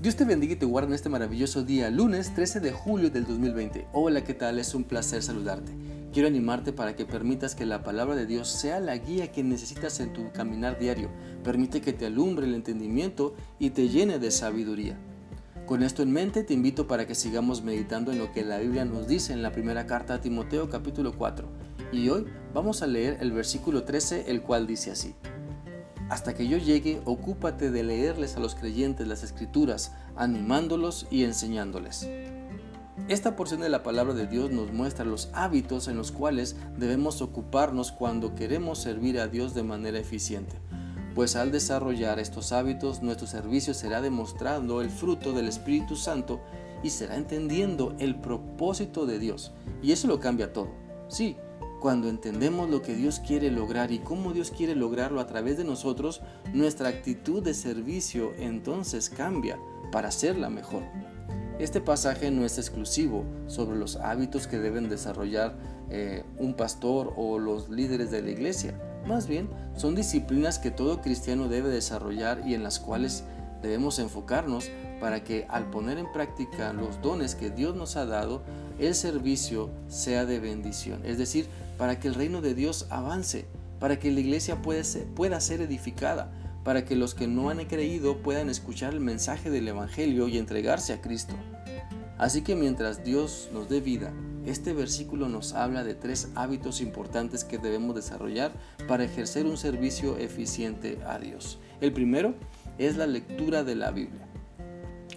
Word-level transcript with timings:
Dios 0.00 0.14
te 0.14 0.24
bendiga 0.24 0.52
y 0.52 0.56
te 0.56 0.64
guarde 0.64 0.90
en 0.90 0.94
este 0.94 1.08
maravilloso 1.08 1.64
día, 1.64 1.90
lunes 1.90 2.32
13 2.32 2.60
de 2.60 2.70
julio 2.70 3.10
del 3.10 3.26
2020. 3.26 3.88
Hola, 3.92 4.22
¿qué 4.22 4.32
tal? 4.32 4.60
Es 4.60 4.72
un 4.76 4.84
placer 4.84 5.24
saludarte. 5.24 5.72
Quiero 6.12 6.28
animarte 6.28 6.72
para 6.72 6.94
que 6.94 7.04
permitas 7.04 7.56
que 7.56 7.66
la 7.66 7.82
palabra 7.82 8.14
de 8.14 8.24
Dios 8.24 8.46
sea 8.46 8.78
la 8.78 8.96
guía 8.96 9.32
que 9.32 9.42
necesitas 9.42 9.98
en 9.98 10.12
tu 10.12 10.30
caminar 10.30 10.78
diario. 10.78 11.10
Permite 11.42 11.80
que 11.80 11.92
te 11.92 12.06
alumbre 12.06 12.46
el 12.46 12.54
entendimiento 12.54 13.34
y 13.58 13.70
te 13.70 13.88
llene 13.88 14.20
de 14.20 14.30
sabiduría. 14.30 14.96
Con 15.66 15.82
esto 15.82 16.04
en 16.04 16.12
mente 16.12 16.44
te 16.44 16.54
invito 16.54 16.86
para 16.86 17.04
que 17.08 17.16
sigamos 17.16 17.64
meditando 17.64 18.12
en 18.12 18.18
lo 18.18 18.30
que 18.30 18.44
la 18.44 18.58
Biblia 18.58 18.84
nos 18.84 19.08
dice 19.08 19.32
en 19.32 19.42
la 19.42 19.50
primera 19.50 19.86
carta 19.86 20.14
a 20.14 20.20
Timoteo 20.20 20.70
capítulo 20.70 21.12
4. 21.18 21.48
Y 21.90 22.08
hoy 22.08 22.24
vamos 22.54 22.82
a 22.82 22.86
leer 22.86 23.18
el 23.20 23.32
versículo 23.32 23.82
13, 23.82 24.30
el 24.30 24.42
cual 24.42 24.68
dice 24.68 24.92
así. 24.92 25.16
Hasta 26.08 26.34
que 26.34 26.48
yo 26.48 26.56
llegue, 26.56 27.02
ocúpate 27.04 27.70
de 27.70 27.82
leerles 27.82 28.36
a 28.36 28.40
los 28.40 28.54
creyentes 28.54 29.06
las 29.06 29.22
escrituras, 29.22 29.92
animándolos 30.16 31.06
y 31.10 31.24
enseñándoles. 31.24 32.08
Esta 33.08 33.36
porción 33.36 33.60
de 33.60 33.68
la 33.68 33.82
palabra 33.82 34.12
de 34.14 34.26
Dios 34.26 34.50
nos 34.50 34.72
muestra 34.72 35.04
los 35.04 35.30
hábitos 35.32 35.88
en 35.88 35.96
los 35.96 36.12
cuales 36.12 36.56
debemos 36.76 37.22
ocuparnos 37.22 37.92
cuando 37.92 38.34
queremos 38.34 38.78
servir 38.78 39.20
a 39.20 39.28
Dios 39.28 39.54
de 39.54 39.62
manera 39.62 39.98
eficiente, 39.98 40.56
pues 41.14 41.36
al 41.36 41.52
desarrollar 41.52 42.18
estos 42.18 42.52
hábitos 42.52 43.02
nuestro 43.02 43.26
servicio 43.26 43.72
será 43.72 44.00
demostrando 44.00 44.82
el 44.82 44.90
fruto 44.90 45.32
del 45.32 45.48
Espíritu 45.48 45.96
Santo 45.96 46.40
y 46.82 46.90
será 46.90 47.16
entendiendo 47.16 47.94
el 47.98 48.16
propósito 48.16 49.06
de 49.06 49.18
Dios. 49.18 49.52
Y 49.82 49.92
eso 49.92 50.06
lo 50.06 50.20
cambia 50.20 50.52
todo. 50.52 50.68
Sí, 51.08 51.36
cuando 51.80 52.08
entendemos 52.08 52.68
lo 52.68 52.82
que 52.82 52.94
Dios 52.94 53.20
quiere 53.20 53.50
lograr 53.50 53.92
y 53.92 54.00
cómo 54.00 54.32
Dios 54.32 54.50
quiere 54.50 54.74
lograrlo 54.74 55.20
a 55.20 55.26
través 55.26 55.56
de 55.56 55.64
nosotros, 55.64 56.20
nuestra 56.52 56.88
actitud 56.88 57.42
de 57.42 57.54
servicio 57.54 58.32
entonces 58.38 59.10
cambia 59.10 59.58
para 59.92 60.08
hacerla 60.08 60.50
mejor. 60.50 60.82
Este 61.58 61.80
pasaje 61.80 62.30
no 62.30 62.44
es 62.44 62.58
exclusivo 62.58 63.24
sobre 63.48 63.76
los 63.76 63.96
hábitos 63.96 64.46
que 64.46 64.58
deben 64.58 64.88
desarrollar 64.88 65.56
eh, 65.90 66.24
un 66.38 66.54
pastor 66.54 67.12
o 67.16 67.38
los 67.38 67.68
líderes 67.68 68.10
de 68.10 68.22
la 68.22 68.30
iglesia. 68.30 68.78
Más 69.06 69.26
bien, 69.26 69.48
son 69.76 69.94
disciplinas 69.94 70.58
que 70.58 70.70
todo 70.70 71.00
cristiano 71.00 71.48
debe 71.48 71.68
desarrollar 71.68 72.42
y 72.46 72.54
en 72.54 72.62
las 72.62 72.78
cuales 72.78 73.24
debemos 73.62 73.98
enfocarnos 73.98 74.70
para 75.00 75.24
que 75.24 75.46
al 75.48 75.70
poner 75.70 75.98
en 75.98 76.12
práctica 76.12 76.72
los 76.72 77.00
dones 77.00 77.34
que 77.34 77.50
Dios 77.50 77.74
nos 77.74 77.96
ha 77.96 78.06
dado, 78.06 78.42
el 78.78 78.94
servicio 78.94 79.70
sea 79.88 80.26
de 80.26 80.38
bendición. 80.38 81.04
Es 81.04 81.18
decir, 81.18 81.48
para 81.78 81.98
que 81.98 82.08
el 82.08 82.14
reino 82.14 82.42
de 82.42 82.54
Dios 82.54 82.86
avance, 82.90 83.46
para 83.80 83.98
que 83.98 84.10
la 84.10 84.20
iglesia 84.20 84.60
pueda 84.60 84.84
ser, 84.84 85.06
pueda 85.06 85.40
ser 85.40 85.62
edificada, 85.62 86.32
para 86.64 86.84
que 86.84 86.96
los 86.96 87.14
que 87.14 87.26
no 87.26 87.48
han 87.48 87.64
creído 87.64 88.18
puedan 88.18 88.50
escuchar 88.50 88.92
el 88.92 89.00
mensaje 89.00 89.48
del 89.48 89.68
Evangelio 89.68 90.28
y 90.28 90.36
entregarse 90.36 90.92
a 90.92 91.00
Cristo. 91.00 91.34
Así 92.18 92.42
que 92.42 92.56
mientras 92.56 93.04
Dios 93.04 93.48
nos 93.54 93.68
dé 93.68 93.80
vida, 93.80 94.12
este 94.44 94.72
versículo 94.72 95.28
nos 95.28 95.52
habla 95.52 95.84
de 95.84 95.94
tres 95.94 96.28
hábitos 96.34 96.80
importantes 96.80 97.44
que 97.44 97.58
debemos 97.58 97.94
desarrollar 97.94 98.52
para 98.88 99.04
ejercer 99.04 99.46
un 99.46 99.56
servicio 99.56 100.18
eficiente 100.18 100.98
a 101.06 101.18
Dios. 101.18 101.58
El 101.80 101.92
primero 101.92 102.34
es 102.76 102.96
la 102.96 103.06
lectura 103.06 103.62
de 103.62 103.76
la 103.76 103.90
Biblia. 103.92 104.27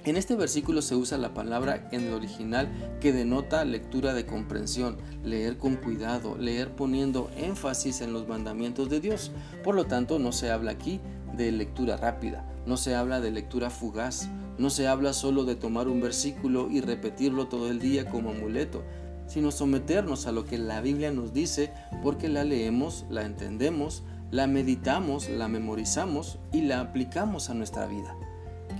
En 0.03 0.17
este 0.17 0.35
versículo 0.35 0.81
se 0.81 0.95
usa 0.95 1.19
la 1.19 1.35
palabra 1.35 1.87
en 1.91 2.07
el 2.07 2.13
original 2.13 2.67
que 2.99 3.13
denota 3.13 3.63
lectura 3.65 4.15
de 4.15 4.25
comprensión, 4.25 4.97
leer 5.23 5.57
con 5.59 5.75
cuidado, 5.75 6.35
leer 6.37 6.71
poniendo 6.71 7.29
énfasis 7.37 8.01
en 8.01 8.11
los 8.11 8.27
mandamientos 8.27 8.89
de 8.89 8.99
Dios. 8.99 9.31
Por 9.63 9.75
lo 9.75 9.85
tanto, 9.85 10.17
no 10.17 10.31
se 10.31 10.49
habla 10.49 10.71
aquí 10.71 10.99
de 11.37 11.51
lectura 11.51 11.97
rápida, 11.97 12.51
no 12.65 12.77
se 12.77 12.95
habla 12.95 13.21
de 13.21 13.29
lectura 13.29 13.69
fugaz, 13.69 14.27
no 14.57 14.71
se 14.71 14.87
habla 14.87 15.13
solo 15.13 15.43
de 15.43 15.55
tomar 15.55 15.87
un 15.87 16.01
versículo 16.01 16.71
y 16.71 16.81
repetirlo 16.81 17.47
todo 17.47 17.69
el 17.69 17.79
día 17.79 18.09
como 18.09 18.31
amuleto, 18.31 18.83
sino 19.27 19.51
someternos 19.51 20.25
a 20.25 20.31
lo 20.31 20.45
que 20.45 20.57
la 20.57 20.81
Biblia 20.81 21.11
nos 21.11 21.31
dice 21.31 21.71
porque 22.01 22.27
la 22.27 22.43
leemos, 22.43 23.05
la 23.11 23.23
entendemos, 23.23 24.01
la 24.31 24.47
meditamos, 24.47 25.29
la 25.29 25.47
memorizamos 25.47 26.39
y 26.51 26.61
la 26.61 26.79
aplicamos 26.79 27.51
a 27.51 27.53
nuestra 27.53 27.85
vida. 27.85 28.15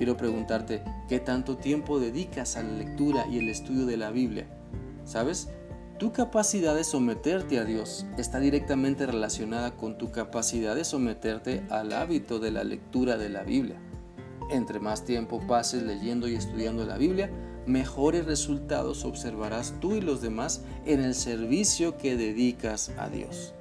Quiero 0.02 0.18
preguntarte, 0.18 0.82
¿qué 1.08 1.20
tanto 1.20 1.58
tiempo 1.58 2.00
dedicas 2.00 2.58
a 2.58 2.64
la 2.64 2.72
lectura 2.72 3.28
y 3.28 3.38
el 3.38 3.50
estudio 3.50 3.86
de 3.86 3.98
la 3.98 4.10
Biblia? 4.10 4.48
¿Sabes? 5.06 5.50
Tu 6.00 6.12
capacidad 6.12 6.74
de 6.74 6.84
someterte 6.84 7.60
a 7.60 7.66
Dios 7.66 8.08
está 8.18 8.40
directamente 8.40 9.06
relacionada 9.06 9.78
con 9.78 10.00
tu 10.00 10.10
capacidad 10.10 10.74
de 10.74 10.86
someterte 10.86 11.64
al 11.70 11.94
hábito 11.94 12.40
de 12.40 12.50
la 12.50 12.64
lectura 12.64 13.20
de 13.20 13.30
la 13.30 13.44
Biblia. 13.44 13.80
Entre 14.50 14.80
más 14.80 15.06
tiempo 15.06 15.40
pases 15.46 15.84
leyendo 15.84 16.28
y 16.28 16.34
estudiando 16.34 16.84
la 16.84 16.98
Biblia, 16.98 17.30
mejores 17.68 18.26
resultados 18.26 19.06
observarás 19.06 19.76
tú 19.82 19.94
y 19.94 20.02
los 20.02 20.20
demás 20.20 20.64
en 20.88 21.02
el 21.02 21.14
servicio 21.14 22.00
que 22.00 22.18
dedicas 22.18 22.92
a 22.98 23.08
Dios. 23.08 23.54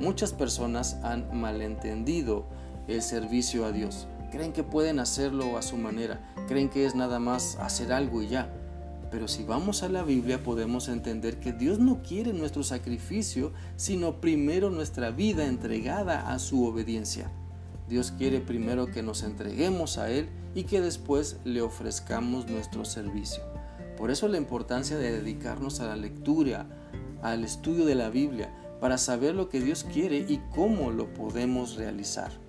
Muchas 0.00 0.32
personas 0.32 0.94
han 1.02 1.38
malentendido 1.38 2.46
el 2.88 3.02
servicio 3.02 3.66
a 3.66 3.72
Dios 3.72 4.08
creen 4.26 4.52
que 4.52 4.62
pueden 4.62 4.98
hacerlo 4.98 5.56
a 5.56 5.62
su 5.62 5.76
manera, 5.76 6.34
creen 6.48 6.68
que 6.68 6.86
es 6.86 6.94
nada 6.94 7.18
más 7.18 7.56
hacer 7.56 7.92
algo 7.92 8.22
y 8.22 8.28
ya. 8.28 8.52
Pero 9.10 9.28
si 9.28 9.44
vamos 9.44 9.82
a 9.82 9.88
la 9.88 10.02
Biblia 10.02 10.42
podemos 10.42 10.88
entender 10.88 11.38
que 11.38 11.52
Dios 11.52 11.78
no 11.78 12.02
quiere 12.02 12.32
nuestro 12.32 12.62
sacrificio, 12.62 13.52
sino 13.76 14.20
primero 14.20 14.70
nuestra 14.70 15.10
vida 15.10 15.46
entregada 15.46 16.32
a 16.32 16.38
su 16.38 16.64
obediencia. 16.64 17.30
Dios 17.88 18.10
quiere 18.10 18.40
primero 18.40 18.86
que 18.86 19.02
nos 19.02 19.22
entreguemos 19.22 19.96
a 19.98 20.10
Él 20.10 20.28
y 20.54 20.64
que 20.64 20.80
después 20.80 21.38
le 21.44 21.62
ofrezcamos 21.62 22.48
nuestro 22.48 22.84
servicio. 22.84 23.42
Por 23.96 24.10
eso 24.10 24.26
la 24.28 24.38
importancia 24.38 24.98
de 24.98 25.12
dedicarnos 25.12 25.80
a 25.80 25.86
la 25.86 25.96
lectura, 25.96 26.66
al 27.22 27.44
estudio 27.44 27.84
de 27.84 27.94
la 27.94 28.10
Biblia, 28.10 28.52
para 28.80 28.98
saber 28.98 29.34
lo 29.34 29.48
que 29.48 29.60
Dios 29.60 29.84
quiere 29.84 30.18
y 30.28 30.40
cómo 30.54 30.90
lo 30.90 31.14
podemos 31.14 31.76
realizar. 31.76 32.45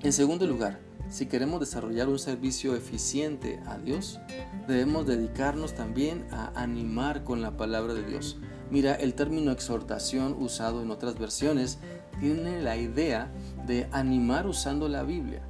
En 0.00 0.12
segundo 0.12 0.46
lugar, 0.46 0.78
si 1.10 1.26
queremos 1.26 1.58
desarrollar 1.58 2.08
un 2.08 2.20
servicio 2.20 2.76
eficiente 2.76 3.60
a 3.66 3.78
Dios, 3.78 4.20
debemos 4.68 5.08
dedicarnos 5.08 5.74
también 5.74 6.24
a 6.30 6.52
animar 6.54 7.24
con 7.24 7.42
la 7.42 7.56
palabra 7.56 7.94
de 7.94 8.04
Dios. 8.04 8.36
Mira, 8.70 8.94
el 8.94 9.14
término 9.14 9.50
exhortación 9.50 10.36
usado 10.38 10.82
en 10.82 10.92
otras 10.92 11.18
versiones 11.18 11.80
tiene 12.20 12.62
la 12.62 12.76
idea 12.76 13.32
de 13.66 13.88
animar 13.90 14.46
usando 14.46 14.88
la 14.88 15.02
Biblia. 15.02 15.42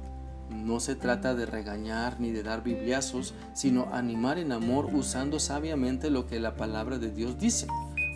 No 0.49 0.79
se 0.79 0.95
trata 0.95 1.35
de 1.35 1.45
regañar 1.45 2.19
ni 2.19 2.31
de 2.31 2.41
dar 2.41 2.63
bibliazos, 2.63 3.35
sino 3.53 3.93
animar 3.93 4.39
en 4.39 4.51
amor 4.51 4.89
usando 4.91 5.39
sabiamente 5.39 6.09
lo 6.09 6.25
que 6.25 6.39
la 6.39 6.55
palabra 6.55 6.97
de 6.97 7.11
Dios 7.11 7.37
dice. 7.37 7.67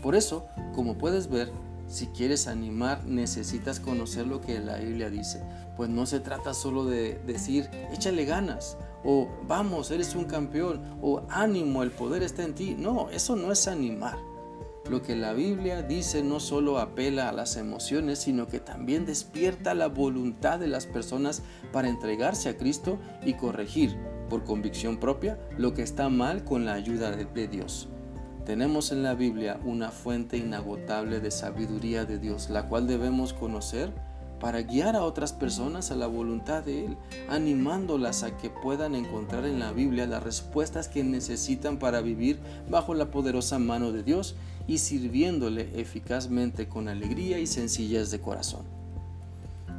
Por 0.01 0.15
eso, 0.15 0.47
como 0.73 0.97
puedes 0.97 1.29
ver, 1.29 1.51
si 1.93 2.07
quieres 2.07 2.47
animar, 2.47 3.05
necesitas 3.05 3.79
conocer 3.79 4.25
lo 4.25 4.41
que 4.41 4.59
la 4.59 4.77
Biblia 4.77 5.09
dice. 5.11 5.43
Pues 5.77 5.89
no 5.89 6.05
se 6.05 6.19
trata 6.19 6.53
solo 6.53 6.85
de 6.85 7.19
decir, 7.25 7.69
échale 7.93 8.25
ganas, 8.25 8.77
o 9.03 9.29
vamos, 9.47 9.91
eres 9.91 10.15
un 10.15 10.25
campeón, 10.25 10.81
o 11.01 11.21
ánimo, 11.29 11.83
el 11.83 11.91
poder 11.91 12.23
está 12.23 12.43
en 12.43 12.55
ti. 12.55 12.75
No, 12.77 13.09
eso 13.11 13.35
no 13.35 13.51
es 13.51 13.67
animar. 13.67 14.17
Lo 14.89 15.01
que 15.01 15.15
la 15.15 15.33
Biblia 15.33 15.81
dice 15.81 16.23
no 16.23 16.39
solo 16.39 16.79
apela 16.79 17.29
a 17.29 17.31
las 17.31 17.55
emociones, 17.55 18.19
sino 18.19 18.47
que 18.47 18.59
también 18.59 19.05
despierta 19.05 19.73
la 19.73 19.87
voluntad 19.87 20.59
de 20.59 20.67
las 20.67 20.87
personas 20.87 21.43
para 21.71 21.89
entregarse 21.89 22.49
a 22.49 22.57
Cristo 22.57 22.97
y 23.23 23.35
corregir, 23.35 23.95
por 24.29 24.43
convicción 24.43 24.97
propia, 24.97 25.39
lo 25.57 25.73
que 25.73 25.83
está 25.83 26.09
mal 26.09 26.43
con 26.43 26.65
la 26.65 26.73
ayuda 26.73 27.11
de, 27.11 27.47
Dios. 27.47 27.87
Tenemos 28.45 28.91
en 28.91 29.03
la 29.03 29.13
Biblia 29.13 29.57
una 29.63 29.89
fuente 29.89 30.35
inagotable 30.35 31.21
de 31.21 31.31
sabiduría 31.31 32.03
de 32.03 32.19
Dios, 32.19 32.49
la 32.49 32.67
cual 32.67 32.87
debemos 32.87 33.33
conocer 33.33 33.93
para 34.41 34.61
guiar 34.63 34.97
a 34.97 35.03
otras 35.03 35.31
personas 35.31 35.91
a 35.91 35.95
la 35.95 36.07
voluntad 36.07 36.61
de 36.61 36.87
Él, 36.87 36.97
animándolas 37.29 38.23
a 38.23 38.35
que 38.35 38.49
puedan 38.49 38.95
encontrar 38.95 39.45
en 39.45 39.59
la 39.59 39.71
Biblia 39.71 40.07
las 40.07 40.21
respuestas 40.21 40.89
que 40.89 41.05
necesitan 41.05 41.79
para 41.79 42.01
vivir 42.01 42.37
bajo 42.69 42.93
la 42.93 43.11
poderosa 43.11 43.59
mano 43.59 43.93
de 43.93 44.03
Dios 44.03 44.35
y 44.67 44.79
sirviéndole 44.79 45.79
eficazmente 45.79 46.67
con 46.67 46.89
alegría 46.89 47.39
y 47.39 47.47
sencillez 47.47 48.11
de 48.11 48.19
corazón. 48.19 48.65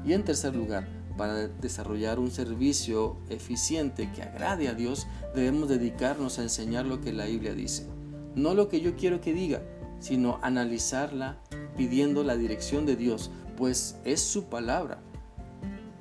Y 0.06 0.14
en 0.14 0.24
tercer 0.24 0.56
lugar, 0.56 0.88
para 1.18 1.48
desarrollar 1.48 2.18
un 2.18 2.30
servicio 2.30 3.18
eficiente 3.28 4.10
que 4.12 4.22
agrade 4.22 4.68
a 4.68 4.74
Dios, 4.74 5.06
debemos 5.34 5.68
dedicarnos 5.68 6.38
a 6.38 6.42
enseñar 6.42 6.86
lo 6.86 7.02
que 7.02 7.12
la 7.12 7.26
Biblia 7.26 7.52
dice 7.52 7.86
no 8.34 8.54
lo 8.54 8.68
que 8.68 8.80
yo 8.80 8.96
quiero 8.96 9.20
que 9.20 9.32
diga, 9.32 9.62
sino 10.00 10.38
analizarla 10.42 11.38
pidiendo 11.76 12.24
la 12.24 12.36
dirección 12.36 12.86
de 12.86 12.96
Dios, 12.96 13.30
pues 13.56 13.96
es 14.04 14.20
su 14.20 14.44
palabra. 14.44 14.98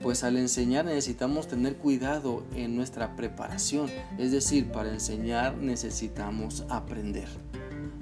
Pues 0.02 0.24
al 0.26 0.36
enseñar 0.36 0.86
necesitamos 0.86 1.48
tener 1.48 1.78
cuidado 1.78 2.44
en 2.56 2.76
nuestra 2.76 3.16
preparación, 3.16 3.90
es 4.18 4.32
decir, 4.32 4.70
para 4.72 4.90
enseñar 4.90 5.58
necesitamos 5.58 6.66
aprender. 6.70 7.30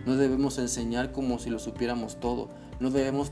No 0.05 0.15
debemos 0.15 0.57
enseñar 0.57 1.11
como 1.11 1.37
si 1.37 1.51
lo 1.51 1.59
supiéramos 1.59 2.19
todo, 2.19 2.49
no 2.79 2.89
debemos 2.89 3.31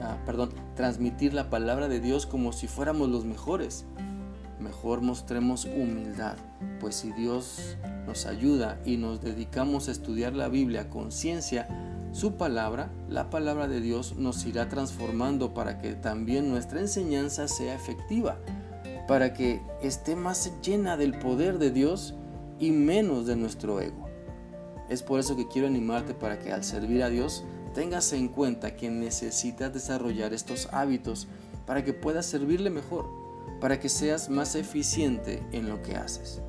ah, 0.00 0.16
perdón, 0.24 0.54
transmitir 0.74 1.34
la 1.34 1.50
palabra 1.50 1.88
de 1.88 2.00
Dios 2.00 2.24
como 2.24 2.52
si 2.52 2.66
fuéramos 2.66 3.10
los 3.10 3.26
mejores. 3.26 3.84
Mejor 4.62 5.02
mostremos 5.02 5.66
humildad, 5.66 6.36
pues 6.80 6.94
si 6.96 7.12
Dios 7.12 7.76
nos 8.06 8.26
ayuda 8.26 8.80
y 8.84 8.96
nos 8.96 9.20
dedicamos 9.20 9.88
a 9.88 9.92
estudiar 9.92 10.34
la 10.34 10.48
Biblia 10.48 10.88
con 10.88 11.12
ciencia, 11.12 11.68
su 12.12 12.36
palabra, 12.36 12.90
la 13.08 13.30
palabra 13.30 13.68
de 13.68 13.80
Dios, 13.80 14.16
nos 14.16 14.44
irá 14.46 14.68
transformando 14.68 15.54
para 15.54 15.80
que 15.80 15.94
también 15.94 16.50
nuestra 16.50 16.80
enseñanza 16.80 17.48
sea 17.48 17.74
efectiva, 17.74 18.38
para 19.08 19.32
que 19.32 19.60
esté 19.82 20.14
más 20.14 20.52
llena 20.62 20.96
del 20.96 21.18
poder 21.18 21.58
de 21.58 21.70
Dios 21.70 22.14
y 22.58 22.70
menos 22.70 23.26
de 23.26 23.36
nuestro 23.36 23.80
ego. 23.80 24.08
Es 24.88 25.02
por 25.02 25.20
eso 25.20 25.36
que 25.36 25.48
quiero 25.48 25.68
animarte 25.68 26.14
para 26.14 26.38
que 26.38 26.52
al 26.52 26.64
servir 26.64 27.02
a 27.02 27.08
Dios 27.08 27.44
tengas 27.74 28.12
en 28.12 28.28
cuenta 28.28 28.76
que 28.76 28.90
necesitas 28.90 29.72
desarrollar 29.72 30.34
estos 30.34 30.68
hábitos 30.70 31.28
para 31.66 31.82
que 31.82 31.94
puedas 31.94 32.26
servirle 32.26 32.68
mejor, 32.68 33.21
para 33.60 33.78
que 33.78 33.88
seas 33.88 34.28
más 34.28 34.54
eficiente 34.54 35.42
en 35.52 35.68
lo 35.68 35.82
que 35.82 35.96
haces. 35.96 36.42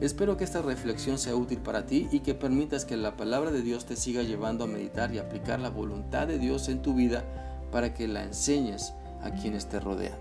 Espero 0.00 0.36
que 0.36 0.44
esta 0.44 0.62
reflexión 0.62 1.18
sea 1.18 1.34
útil 1.34 1.58
para 1.58 1.86
ti 1.86 2.08
y 2.12 2.20
que 2.20 2.34
permitas 2.34 2.84
que 2.84 2.96
la 2.96 3.16
palabra 3.16 3.50
de 3.50 3.62
Dios 3.62 3.84
te 3.84 3.96
siga 3.96 4.22
llevando 4.22 4.64
a 4.64 4.68
meditar 4.68 5.12
y 5.12 5.18
aplicar 5.18 5.58
la 5.58 5.70
voluntad 5.70 6.28
de 6.28 6.38
Dios 6.38 6.68
en 6.68 6.82
tu 6.82 6.94
vida 6.94 7.24
para 7.72 7.94
que 7.94 8.06
la 8.06 8.22
enseñes 8.22 8.94
a 9.22 9.30
quienes 9.30 9.68
te 9.68 9.80
rodean. 9.80 10.18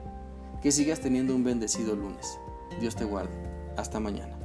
Que 0.61 0.71
sigas 0.71 0.99
teniendo 0.99 1.35
un 1.35 1.43
bendecido 1.43 1.95
lunes. 1.95 2.39
Dios 2.79 2.95
te 2.95 3.05
guarde. 3.05 3.31
Hasta 3.77 3.99
mañana. 3.99 4.36